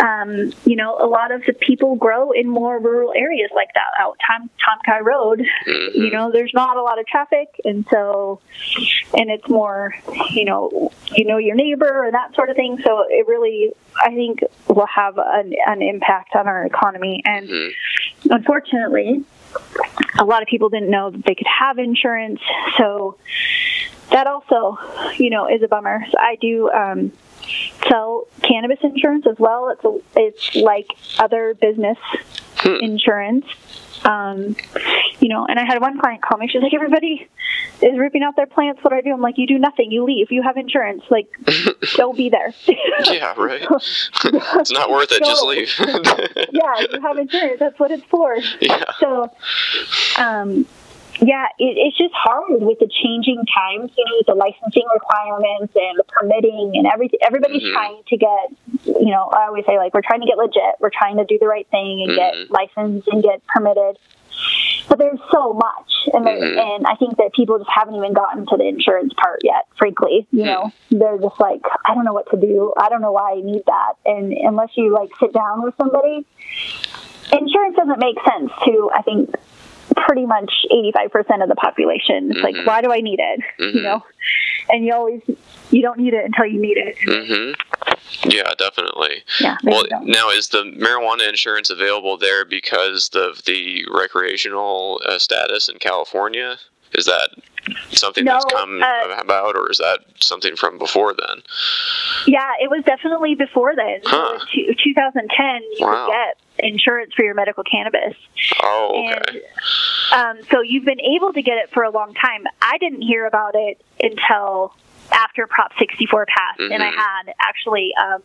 [0.02, 3.86] Um, you know, a lot of the people grow in more rural areas like that
[3.98, 5.40] out Tom Tomki Road.
[5.66, 5.94] Mhm.
[5.94, 8.40] you know there's not a lot of traffic and so
[9.16, 9.94] and it's more
[10.30, 13.72] you know you know your neighbor and that sort of thing so it really
[14.02, 17.70] i think will have an, an impact on our economy and Mhm.
[18.30, 19.24] unfortunately
[20.18, 22.40] a lot of people didn't know that they could have insurance
[22.76, 23.16] so
[24.10, 24.78] that also
[25.16, 27.10] you know is a bummer so i do um
[27.88, 31.98] sell cannabis insurance as well it's a, it's like other business
[32.60, 32.74] Hmm.
[32.82, 33.46] insurance
[34.04, 34.56] um,
[35.20, 36.48] you know, and I had one client call me.
[36.48, 37.28] She's like, "Everybody
[37.82, 38.82] is ripping out their plants.
[38.82, 39.90] What do I do?" I'm like, "You do nothing.
[39.90, 40.30] You leave.
[40.30, 41.02] You have insurance.
[41.10, 41.26] Like,
[41.96, 42.54] don't be there."
[43.04, 43.66] yeah, right.
[43.70, 45.24] it's not worth it.
[45.24, 45.74] Just leave.
[46.52, 47.58] yeah, you have insurance.
[47.58, 48.36] That's what it's for.
[48.60, 48.84] yeah.
[49.00, 49.30] So,
[50.16, 50.66] um,
[51.20, 53.90] yeah, it, it's just hard with the changing times.
[53.96, 57.18] You know, with the licensing requirements and the permitting and everything.
[57.22, 57.72] Everybody's Mhm.
[57.72, 58.50] trying to get.
[58.84, 60.76] You know, I always say like we're trying to get legit.
[60.80, 62.16] We're trying to do the right thing and Mhm.
[62.16, 63.98] get licensed and get permitted.
[64.88, 66.76] But there's so much, and there- Mhm.
[66.76, 69.66] and I think that people just haven't even gotten to the insurance part yet.
[69.76, 72.72] Frankly, you know, they're just like, I don't know what to do.
[72.78, 73.94] I don't know why I need that.
[74.06, 76.24] And unless you like sit down with somebody,
[77.32, 79.34] insurance doesn't make sense to I think
[79.96, 82.30] pretty much 85% of the population.
[82.30, 82.42] It's Mhm.
[82.42, 83.40] like, why do I need it?
[83.60, 83.74] Mhm.
[83.74, 84.04] You know,
[84.70, 85.22] and you always
[85.70, 86.96] you don't need it until you need it.
[87.04, 87.52] hmm
[88.30, 89.22] Yeah, definitely.
[89.38, 89.56] Yeah.
[89.64, 95.78] Well, now is the marijuana insurance available there because of the recreational uh, status in
[95.78, 96.56] California?
[96.94, 97.28] Is that
[97.90, 101.42] something that's come uh, about, or is that something from before then?
[102.26, 104.00] Yeah, it was definitely before then.
[104.06, 104.38] Huh.
[104.54, 106.06] two- 2010, you Wow.
[106.06, 108.14] could get insurance for your medical cannabis.
[108.62, 109.42] Oh, okay.
[110.12, 112.44] And um, so you've been able to get it for a long time.
[112.62, 114.74] I didn't hear about it until
[115.12, 116.94] after Prop 64 passed, and I Mhm.
[116.96, 118.22] had actually um,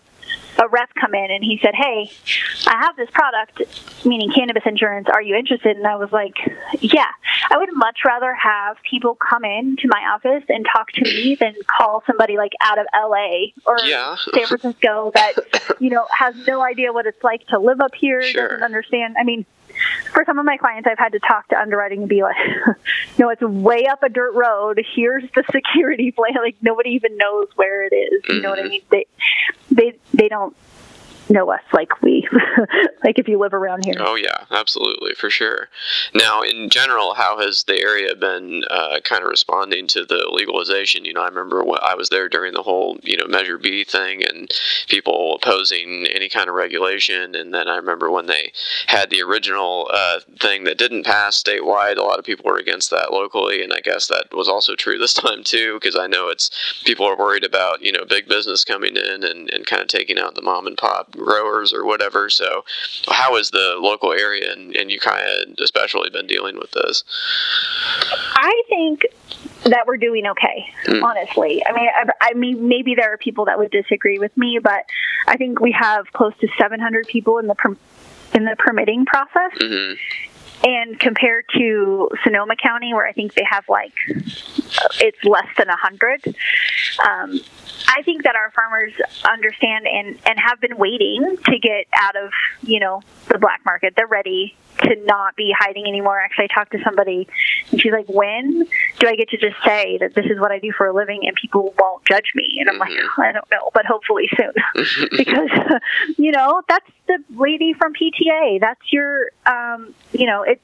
[0.59, 2.11] a rep come in and he said, "Hey,
[2.67, 3.61] I have this product,
[4.05, 5.07] meaning cannabis insurance.
[5.11, 6.35] Are you interested?" And I was like,
[6.79, 7.07] "Yeah,
[7.49, 11.35] I would much rather have people come in to my office and talk to me
[11.39, 14.15] than call somebody like out of LA or Yeah.
[14.33, 15.33] San Francisco that
[15.79, 18.49] you know has no idea what it's like to live up here, Sure.
[18.49, 19.15] doesn't understand.
[19.19, 19.45] I mean."
[20.13, 22.35] For some of my clients, I've had to talk to underwriting and be like,
[23.17, 24.83] "No, it's way up a dirt road.
[24.95, 26.35] Here's the security plan.
[26.35, 28.23] Like nobody even knows where it is.
[28.29, 28.69] You know what I Mhm.
[28.69, 28.81] mean?
[28.89, 29.05] They,
[29.71, 30.55] they, they don't
[31.29, 32.27] us like we
[33.03, 33.95] like if you live around here.
[33.99, 35.69] Oh yeah, absolutely for sure.
[36.13, 41.05] Now, in general, how has the area been uh, kind of responding to the legalization?
[41.05, 43.83] You know, I remember when I was there during the whole you know Measure B
[43.83, 44.51] thing and
[44.87, 48.51] people opposing any kind of regulation, and then I remember when they
[48.87, 51.97] had the original uh, thing that didn't pass statewide.
[51.97, 54.97] A lot of people were against that locally, and I guess that was also true
[54.97, 58.63] this time too, because I know it's people are worried about you know big business
[58.63, 62.29] coming in and, and kind of taking out the mom and pop growers or whatever.
[62.29, 62.63] So,
[63.09, 67.03] how has the local area and, and Ukiah especially been dealing with this?
[68.35, 69.05] I think
[69.63, 71.03] that we're doing okay, mm.
[71.03, 71.63] honestly.
[71.65, 74.85] I mean, I, I, mean, maybe there are people that would disagree with me, but
[75.27, 77.75] I think we have close to 700 people in the per,
[78.33, 79.51] in the permitting process.
[79.59, 80.32] Mm-hmm.
[80.63, 83.93] And compared to Sonoma County, where I think they have like
[84.99, 86.25] it's less than a hundred,
[87.05, 87.39] um,
[87.87, 88.93] I think that our farmers
[89.25, 93.93] understand and and have been waiting to get out of you know the black market.
[93.97, 96.19] They're ready to not be hiding anymore.
[96.19, 97.27] Actually, I talked to somebody,
[97.71, 98.65] and she's like, "When
[98.99, 101.21] do I get to just say that this is what I do for a living,
[101.27, 103.21] and people won't judge me?" And I'm like, mm-hmm.
[103.21, 104.53] "I don't know, but hopefully soon,
[105.17, 105.49] because
[106.17, 108.59] you know that's the lady from PTA.
[108.59, 110.61] That's your, um, you know, it."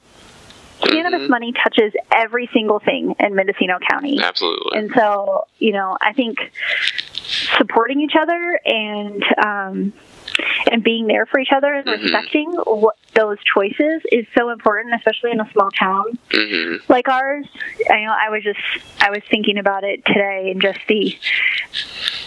[0.80, 1.30] Cannabis mm-hmm.
[1.30, 4.18] money touches every single thing in Mendocino County.
[4.18, 4.78] Absolutely.
[4.78, 6.38] And so, you know, I think
[7.58, 9.92] supporting each other and um,
[10.70, 12.02] and being there for each other and mm-hmm.
[12.02, 16.92] respecting what those choices is so important, especially in a small town mm-hmm.
[16.92, 17.46] like ours.
[17.88, 18.60] I know I was just
[19.00, 21.16] I was thinking about it today and just the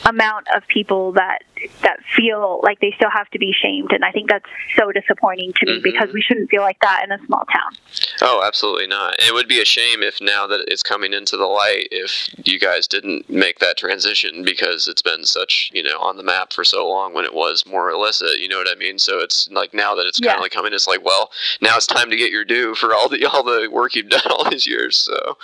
[0.06, 1.40] amount of people that
[1.82, 3.92] that feel like they still have to be shamed.
[3.92, 4.46] And i think that's
[4.78, 5.84] so disappointing to me mm-hmm.
[5.84, 7.74] because we shouldn't feel like that in a small town.
[8.22, 9.16] Oh absolutely not.
[9.20, 12.60] It would be a shame if now that it's coming into the light if you
[12.60, 16.64] guys didn't make that transition because it's been such you know on the map for
[16.64, 19.00] so long when it was more illicit you know what i mean?
[19.00, 21.88] So it's like now that it's kind of like coming it's like well now it's
[21.88, 24.68] time to get your due for all the all the work you've done all these
[24.68, 25.38] years so.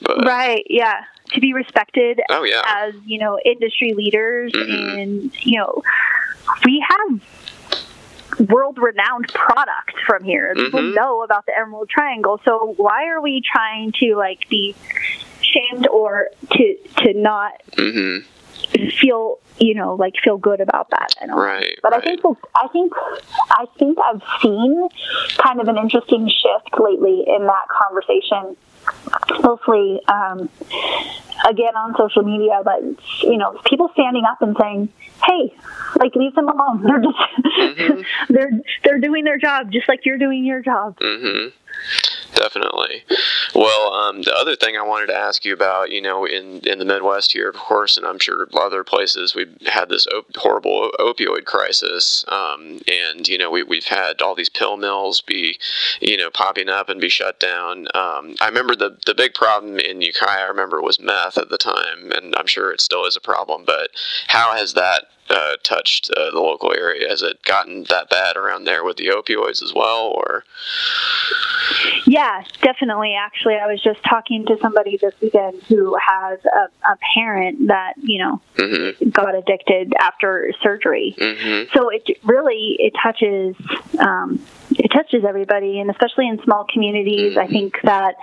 [0.00, 0.24] But.
[0.24, 2.62] right yeah to be respected oh, yeah.
[2.66, 4.98] as you know industry leaders mm-hmm.
[4.98, 5.82] and you know
[6.64, 10.64] we have world renowned product from here mm-hmm.
[10.64, 14.74] people know about the emerald triangle so why are we trying to like be
[15.40, 18.88] shamed or to to not mm-hmm.
[18.90, 22.02] feel you know like feel good about that I right but right.
[22.02, 22.20] i think
[22.54, 22.92] i think
[23.50, 24.88] i think i've seen
[25.38, 28.56] kind of an interesting shift lately in that conversation
[29.42, 30.48] mostly um,
[31.48, 32.82] again on social media, but
[33.22, 34.88] you know, people standing up and saying,
[35.24, 35.54] "Hey,
[35.98, 36.82] like leave them alone.
[36.86, 38.02] They're just mm-hmm.
[38.32, 38.50] they're
[38.84, 41.48] they're doing their job just like you're doing your job." Mm-hmm.
[42.38, 43.02] Definitely.
[43.52, 46.78] Well, um, the other thing I wanted to ask you about, you know, in, in
[46.78, 50.92] the Midwest here, of course, and I'm sure other places, we've had this op- horrible
[51.00, 52.24] opioid crisis.
[52.28, 55.58] Um, and, you know, we, we've had all these pill mills be,
[56.00, 57.88] you know, popping up and be shut down.
[57.94, 61.58] Um, I remember the, the big problem in Ukiah, I remember, was meth at the
[61.58, 63.64] time, and I'm sure it still is a problem.
[63.66, 63.90] But
[64.28, 67.08] how has that uh, touched uh, the local area?
[67.08, 70.44] Has it gotten that bad around there with the opioids as well, or?
[72.06, 73.14] Yeah, definitely.
[73.14, 77.94] Actually, I was just talking to somebody this weekend who has a, a parent that
[77.98, 79.10] you know mm-hmm.
[79.10, 81.14] got addicted after surgery.
[81.18, 81.76] Mm-hmm.
[81.76, 83.56] So it really it touches
[83.98, 87.36] um, it touches everybody, and especially in small communities.
[87.36, 87.38] Mm-hmm.
[87.38, 88.14] I think that.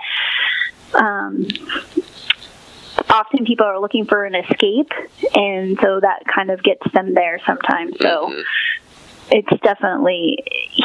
[0.94, 1.48] Um,
[3.10, 4.90] often people are looking for an escape,
[5.34, 7.96] and so that kind of gets them there sometimes.
[8.00, 8.40] So mm-hmm
[9.30, 10.38] it's definitely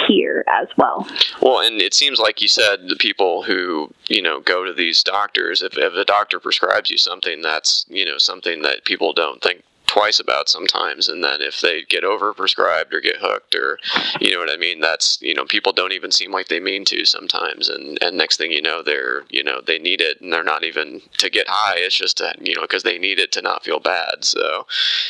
[0.07, 1.07] here as well.
[1.41, 5.03] Well, and it seems like you said the people who you know go to these
[5.03, 9.41] doctors, if if a doctor prescribes you something, that's you know something that people don't
[9.41, 13.77] think twice about sometimes and then if they get over prescribed or get hooked or
[14.21, 14.79] you know what i mean?
[14.79, 18.37] That's you know people don't even seem like they mean to sometimes and and next
[18.37, 21.47] thing you know they're you know they need it and they're not even to get
[21.49, 21.75] high.
[21.77, 24.23] It's just to, you know because they need it to not feel bad.
[24.23, 24.65] So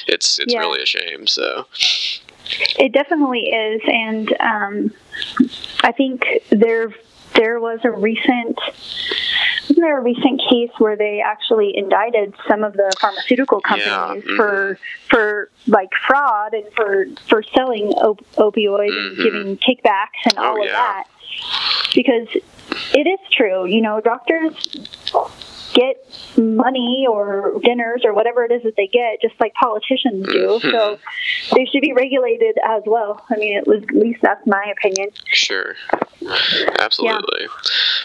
[0.07, 0.59] it's it's yeah.
[0.59, 1.67] really a shame so.
[2.79, 4.91] It definitely is and um,
[5.83, 6.91] i think there
[7.35, 8.59] there was a recent
[9.61, 14.15] wasn't there a recent case where they actually indicted some of the pharmaceutical companies yeah.
[14.15, 14.35] mm-hmm.
[14.35, 19.07] for for like fraud and for for selling op- opioids mm-hmm.
[19.07, 20.65] and giving kickbacks and oh, all yeah.
[20.65, 21.03] of that
[21.93, 22.27] because
[22.93, 24.53] it is true you know doctors
[25.73, 26.05] get
[26.37, 30.59] money or dinners or whatever it is that they get, just like politicians do.
[30.59, 30.69] Mm-hmm.
[30.69, 30.99] So
[31.55, 33.25] they should be regulated as well.
[33.29, 35.09] I mean, at least that's my opinion.
[35.27, 35.75] Sure,
[36.79, 37.41] absolutely.
[37.41, 37.47] Yeah.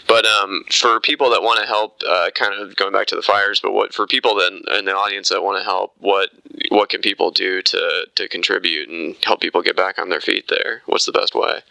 [0.07, 3.21] But um, for people that want to help, uh, kind of going back to the
[3.21, 6.29] fires, but what for people that in the audience that want to help, what
[6.69, 10.47] what can people do to to contribute and help people get back on their feet
[10.49, 10.81] there?
[10.85, 11.61] What's the best way?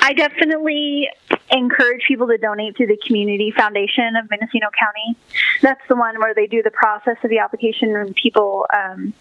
[0.00, 1.08] I definitely
[1.50, 5.18] encourage people to donate to the Community Foundation of Mendocino County.
[5.62, 9.12] That's the one where they do the process of the application and people um,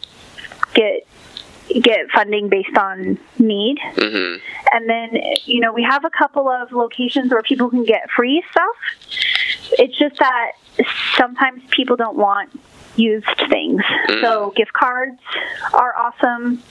[0.74, 1.06] get
[1.82, 3.78] get funding based on need.
[3.96, 4.44] Mm-hmm.
[4.74, 8.44] And then, you know, we have a couple of locations where people can get free
[8.52, 8.76] stuff.
[9.80, 10.52] It's just that
[11.16, 12.50] sometimes people don't want
[12.96, 13.82] used things.
[14.10, 14.22] Mm.
[14.22, 15.20] So gift cards
[15.74, 16.62] are awesome.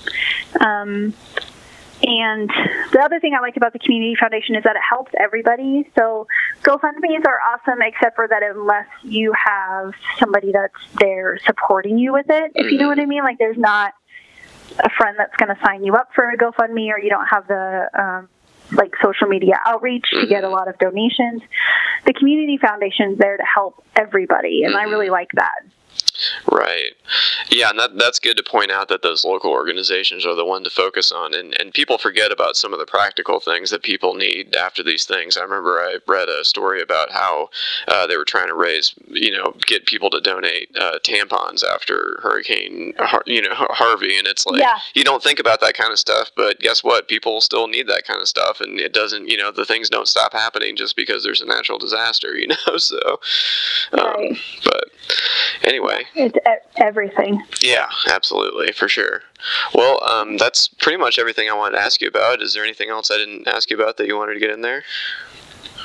[0.60, 1.14] Um,
[2.02, 2.50] and
[2.92, 5.88] the other thing I like about the Community Foundation is that it helps everybody.
[5.96, 6.26] So
[6.62, 12.26] GoFundMe's are awesome, except for that unless you have somebody that's there supporting you with
[12.28, 13.10] it, if you know what I mm-hmm.
[13.10, 13.24] mean.
[13.24, 13.94] Like there's not
[14.78, 17.46] a friend that's going to sign you up for a GoFundMe, or you don't have
[17.46, 18.28] the um,
[18.76, 20.54] like social media outreach to get a mm-hmm.
[20.56, 21.42] lot of donations.
[22.04, 25.12] The Community Foundation's there to help everybody, and I really mm-hmm.
[25.12, 25.62] like that.
[26.50, 26.92] Right.
[27.50, 30.62] Yeah, and that, that's good to point out that those local organizations are the one
[30.64, 31.34] to focus on.
[31.34, 35.04] And, and people forget about some of the practical things that people need after these
[35.04, 35.36] things.
[35.36, 37.48] I remember I read a story about how
[37.88, 42.20] uh, they were trying to raise, you know, get people to donate uh, tampons after
[42.22, 42.92] Hurricane,
[43.26, 44.16] you know, Harvey.
[44.16, 44.78] And it's like, Yeah.
[44.94, 47.08] you don't think about that kind of stuff, but guess what?
[47.08, 48.60] People still need that kind of stuff.
[48.60, 51.78] And it doesn't, you know, the things don't stop happening just because there's a natural
[51.78, 52.76] disaster, you know?
[52.76, 53.20] So,
[53.92, 54.38] um, Right.
[54.64, 54.84] but
[55.64, 55.81] anyway.
[56.14, 57.42] It's e- everything.
[57.60, 59.22] Yeah, absolutely, for sure.
[59.74, 62.40] Well, um, that's pretty much everything I wanted to ask you about.
[62.42, 64.60] Is there anything else I didn't ask you about that you wanted to get in
[64.62, 64.84] there?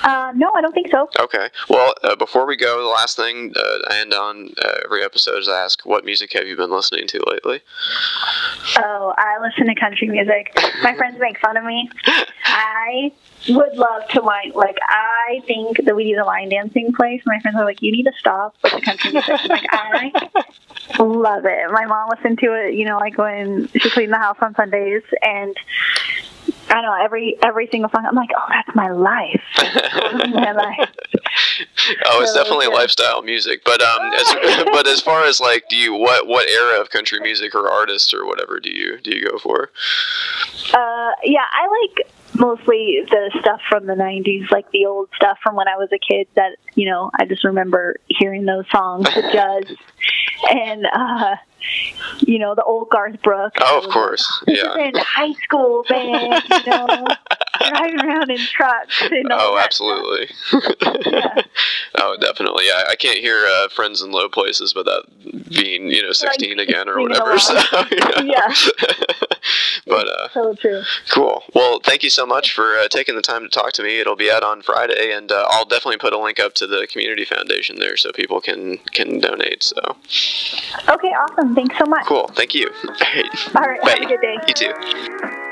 [0.07, 1.09] Uh, no, I don't think so.
[1.19, 1.49] Okay.
[1.67, 5.39] Well, uh, before we go, the last thing uh, I end on uh, every episode
[5.39, 7.59] is I ask, what music have you been listening to lately?
[8.77, 10.57] Oh, I listen to country music.
[10.81, 11.89] My friends make fun of me.
[12.45, 13.11] I
[13.49, 17.21] would love to line like I think that we need a line dancing place.
[17.25, 19.41] My friends are like, You need to stop with the country music.
[19.71, 20.31] I'm like
[20.93, 21.71] I love it.
[21.71, 25.03] My mom listened to it, you know, like when she cleaned the house on Sundays
[25.21, 25.53] and
[26.69, 29.41] I know, every every single song I'm like, Oh, that's my life.
[29.57, 30.89] That's my life.
[32.05, 32.73] Oh, it's So, definitely yeah.
[32.75, 33.63] lifestyle music.
[33.63, 37.19] But um, as, but as far as like, do you what what era of country
[37.19, 39.71] music or artist or whatever do you do you go for?
[40.73, 45.55] Uh, yeah, I like mostly the stuff from the 90s, like the old stuff from
[45.55, 49.21] when I was a kid that, you know, I just remember hearing those songs, the
[49.33, 49.71] Judds,
[50.51, 51.35] and, uh,
[52.19, 53.59] you know, the old Garth Brooks.
[53.63, 54.77] Oh, of course, like, yeah.
[54.77, 57.07] In high school, man, you know,
[57.69, 59.01] driving around in trucks.
[59.01, 60.29] And Oh, absolutely.
[61.11, 61.41] Yeah.
[61.95, 62.65] oh, definitely.
[62.67, 65.09] Yeah, I can't hear uh, "Friends in Low Places" without
[65.49, 67.37] being, you know, sixteen again or whatever.
[67.39, 67.53] So,
[67.91, 68.21] you know.
[68.23, 68.53] Yeah.
[69.85, 70.81] but uh, So true.
[71.11, 71.43] cool.
[71.53, 73.99] Well, thank you so much for uh, taking the time to talk to me.
[73.99, 76.87] It'll be out on Friday, and uh, I'll definitely put a link up to the
[76.91, 79.63] community foundation there so people can can donate.
[79.63, 79.79] So
[80.89, 81.46] Okay, awesome.
[81.55, 82.05] Thanks so much.
[82.05, 82.27] cool.
[82.33, 82.69] Thank you.
[83.55, 84.03] All right, have Bye.
[84.03, 84.35] a good day.
[84.47, 85.43] You too.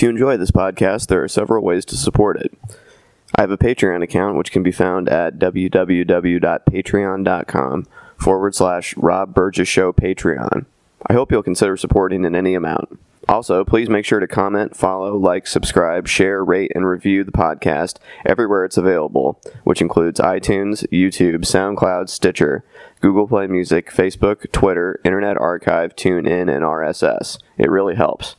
[0.00, 2.54] If you enjoy this podcast, there are several ways to support it.
[3.34, 7.86] I have a Patreon account which can be found at www.patreon.com
[8.16, 10.64] forward slash Rob Burgess Show Patreon.
[11.06, 12.98] I hope you'll consider supporting in any amount.
[13.28, 17.98] Also, please make sure to comment, follow, like, subscribe, share, rate, and review the podcast
[18.24, 22.64] everywhere it's available, which includes iTunes, YouTube, SoundCloud, Stitcher,
[23.02, 27.36] Google Play Music, Facebook, Twitter, Internet Archive, TuneIn, and RSS.
[27.58, 28.36] It really helps.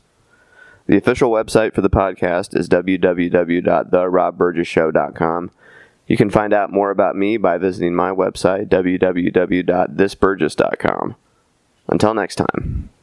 [0.91, 5.51] The official website for the podcast is www.therobburgessshow.com.
[6.05, 11.15] You can find out more about me by visiting my website, www.thisburgess.com.
[11.87, 12.89] Until next time.